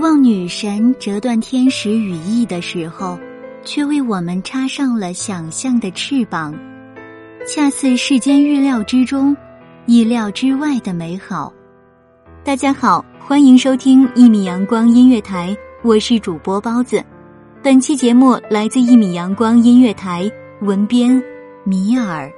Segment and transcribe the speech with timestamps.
[0.00, 3.18] 望女神折断天使羽翼的时候，
[3.62, 6.54] 却为我们插上了想象的翅膀，
[7.46, 9.36] 恰似世间预料之中、
[9.84, 11.52] 意料之外的美好。
[12.42, 17.04] 大家好，欢迎收听一米阳光音乐台，我是主播包子。
[17.62, 20.30] 本期节目来自一米阳光音乐台，
[20.62, 21.22] 文编
[21.62, 22.32] 米尔。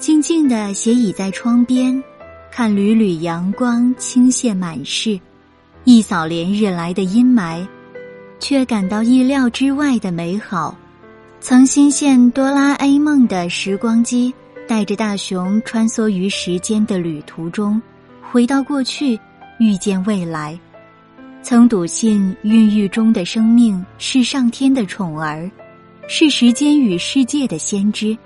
[0.00, 2.02] 静静的斜倚在窗边，
[2.50, 5.20] 看缕缕阳光倾泻满室，
[5.84, 7.68] 一扫连日来的阴霾，
[8.38, 10.74] 却感到意料之外的美好。
[11.38, 14.32] 曾心羡哆啦 A 梦的时光机，
[14.66, 17.80] 带着大雄穿梭于时间的旅途中，
[18.22, 19.20] 回到过去，
[19.58, 20.58] 遇见未来。
[21.42, 25.50] 曾笃信孕育中的生命是上天的宠儿，
[26.08, 28.16] 是时间与世界的先知。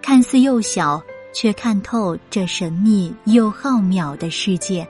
[0.00, 1.02] 看似幼小，
[1.34, 4.86] 却看透这神秘又浩渺的世界。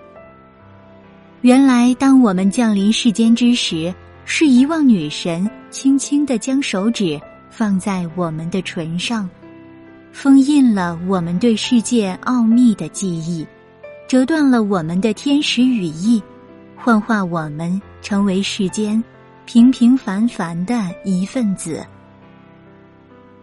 [1.41, 3.93] 原来，当我们降临世间之时，
[4.25, 7.21] 是遗忘女神轻轻的将手指
[7.51, 9.29] 放在我们的唇上，
[10.13, 13.47] 封印了我们对世界奥秘的记忆，
[14.07, 16.23] 折断了我们的天使羽翼，
[16.77, 19.03] 幻化我们成为世间
[19.47, 21.85] 平平凡凡的一份子。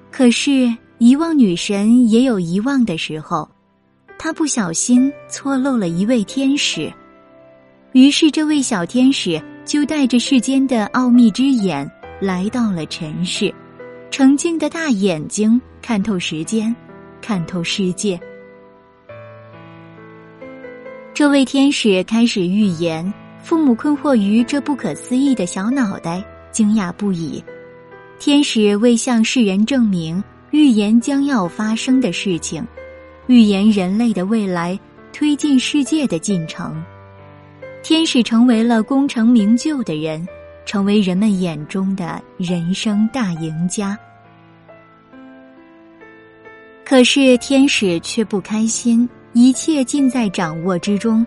[0.10, 0.74] 可是。
[0.98, 3.50] 遗忘女神也有遗忘的时候，
[4.18, 6.92] 她不小心错漏了一位天使，
[7.92, 11.90] 于是这位小天使就带着世间的奥秘之眼
[12.22, 13.54] 来到了尘世，
[14.10, 16.74] 澄净的大眼睛看透时间，
[17.22, 18.18] 看透世界。
[21.14, 23.14] 这位天使开始预言，
[23.44, 26.24] 父母困惑于这不可思议的小脑袋，
[26.54, 27.44] 惊讶不已。
[28.18, 30.24] 天使为向世人证明。
[30.52, 32.66] 预言将要发生的事情，
[33.28, 34.80] 预言人类的未来，
[35.12, 36.84] 推进世界的进程。
[37.84, 40.28] 天使成为了功成名就的人，
[40.66, 43.98] 成为人们眼中的人生大赢家。
[46.84, 51.26] 可是天使却不开心，一切尽在掌握之中，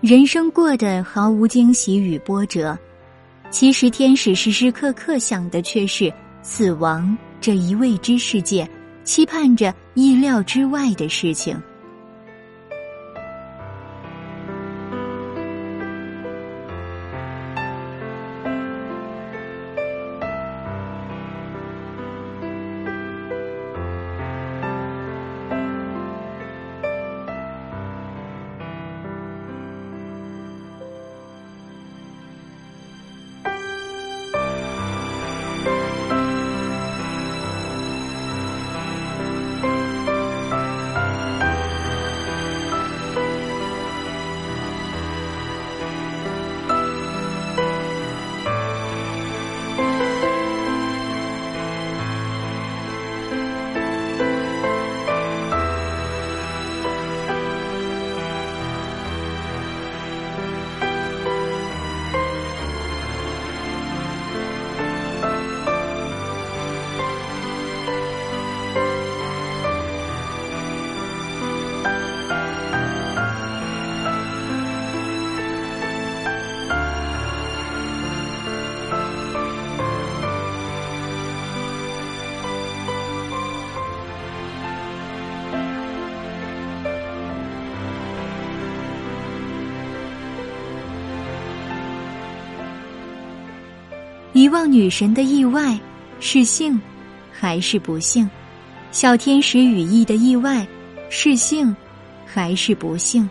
[0.00, 2.78] 人生过得毫无惊喜与波折。
[3.50, 7.16] 其实天使时时刻刻想的却是死亡。
[7.42, 8.70] 这一未知世界，
[9.02, 11.60] 期盼着意料之外的事情。
[94.52, 95.78] 望女神的意外
[96.20, 96.78] 是幸
[97.32, 98.28] 还是不幸？
[98.90, 100.64] 小天使羽翼的意外
[101.08, 101.74] 是幸
[102.26, 103.26] 还是不幸？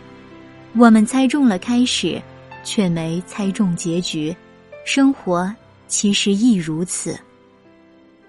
[0.73, 2.19] 我们猜中了开始，
[2.63, 4.35] 却没猜中结局。
[4.83, 5.53] 生活
[5.87, 7.15] 其实亦如此。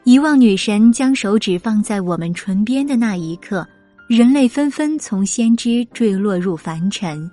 [0.05, 3.67] 遗忘女神将手指放在我们唇边的那一刻，
[4.07, 7.31] 人类纷纷从先知坠落入凡尘。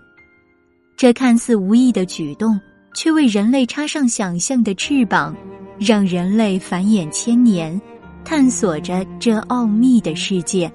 [0.95, 2.57] 这看似无意的举动，
[2.93, 5.35] 却为人类插上想象的翅膀，
[5.79, 7.79] 让人类繁衍千年，
[8.25, 10.71] 探索着这奥秘的世界。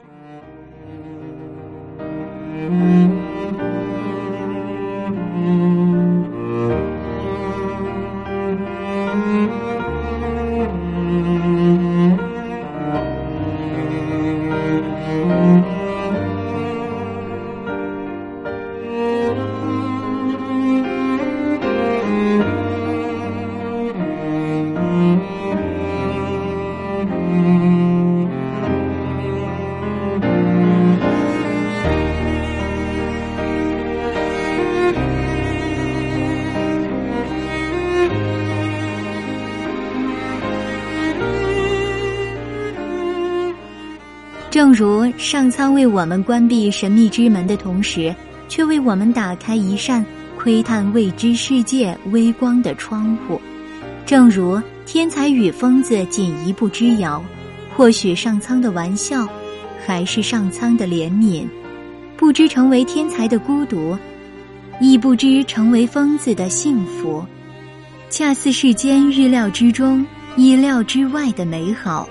[44.54, 48.14] 正如上苍为我们关闭神秘之门的同时，
[48.48, 50.06] 却为我们打开一扇
[50.38, 53.36] 窥探未知世界微光的窗户；
[54.06, 57.20] 正如天才与疯子仅一步之遥，
[57.76, 59.26] 或许上苍的玩笑，
[59.84, 61.44] 还是上苍的怜悯；
[62.16, 63.98] 不知成为天才的孤独，
[64.80, 67.26] 亦不知成为疯子的幸福，
[68.08, 70.06] 恰似世间预料之中、
[70.36, 72.08] 意料之外的美好。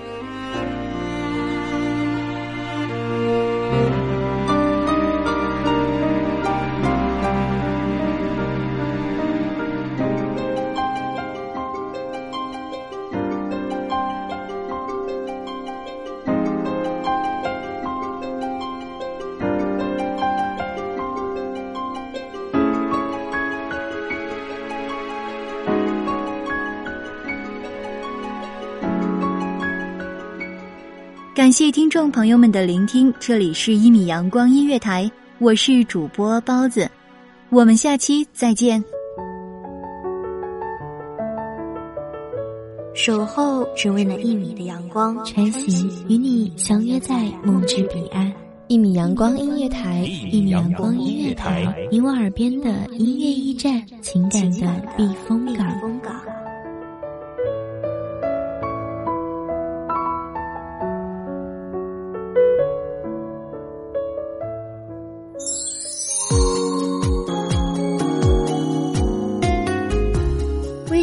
[3.74, 4.13] 感
[31.54, 35.08] 谢听众朋友们的聆听，这里是一米阳光音乐台，
[35.38, 36.90] 我是主播包子，
[37.48, 38.82] 我们下期再见。
[42.92, 48.32] 守候只为那一米的阳光，穿行与你相约在梦之彼岸。
[48.66, 50.00] 一米阳光音乐台，
[50.32, 52.68] 一米阳光音乐台，你我耳边的
[52.98, 54.66] 音乐驿站，情感的
[54.96, 55.64] 避风港。